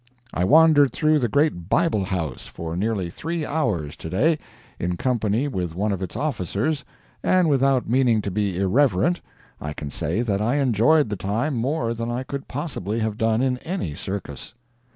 [0.33, 4.39] I wandered through the great Bible House for nearly three hours, to day,
[4.79, 6.83] in company with one of its officers,
[7.21, 9.21] and without meaning to be irreverent,
[9.61, 13.43] I can say that I enjoyed the time more than I could possibly have done
[13.43, 14.55] in any circus.